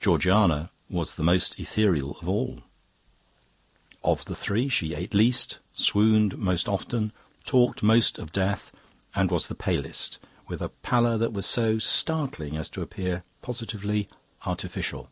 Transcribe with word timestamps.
Georgiana 0.00 0.70
was 0.88 1.16
the 1.16 1.22
most 1.22 1.60
ethereal 1.60 2.12
of 2.22 2.26
all; 2.26 2.62
of 4.02 4.24
the 4.24 4.34
three 4.34 4.66
she 4.70 4.94
ate 4.94 5.12
least, 5.12 5.58
swooned 5.74 6.38
most 6.38 6.70
often, 6.70 7.12
talked 7.44 7.82
most 7.82 8.16
of 8.18 8.32
death, 8.32 8.72
and 9.14 9.30
was 9.30 9.48
the 9.48 9.54
palest 9.54 10.18
with 10.48 10.62
a 10.62 10.70
pallor 10.70 11.18
that 11.18 11.34
was 11.34 11.44
so 11.44 11.78
startling 11.78 12.56
as 12.56 12.70
to 12.70 12.80
appear 12.80 13.24
positively 13.42 14.08
artificial. 14.46 15.10